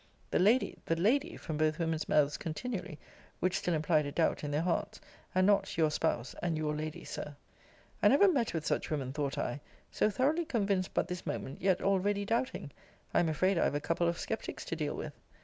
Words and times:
The 0.31 0.39
Lady! 0.39 0.79
The 0.87 0.95
Lady! 0.95 1.37
from 1.37 1.57
both 1.57 1.77
women's 1.77 2.09
mouth's 2.09 2.35
continually 2.35 2.97
(which 3.39 3.57
still 3.59 3.75
implied 3.75 4.07
a 4.07 4.11
doubt 4.11 4.43
in 4.43 4.49
their 4.49 4.63
hearts): 4.63 4.99
and 5.35 5.45
not 5.45 5.77
Your 5.77 5.91
Spouse, 5.91 6.33
and 6.41 6.57
Your 6.57 6.75
Lady, 6.75 7.03
Sir. 7.03 7.35
I 8.01 8.07
never 8.07 8.27
met 8.27 8.51
with 8.51 8.65
such 8.65 8.89
women, 8.89 9.13
thought 9.13 9.37
I: 9.37 9.61
so 9.91 10.09
thoroughly 10.09 10.45
convinced 10.45 10.95
but 10.95 11.07
this 11.07 11.27
moment, 11.27 11.61
yet 11.61 11.83
already 11.83 12.25
doubting 12.25 12.71
I 13.13 13.19
am 13.19 13.29
afraid 13.29 13.59
I 13.59 13.63
have 13.65 13.75
a 13.75 13.79
couple 13.79 14.07
of 14.07 14.17
skeptics 14.17 14.65
to 14.65 14.75
deal 14.75 14.95
with. 14.95 15.13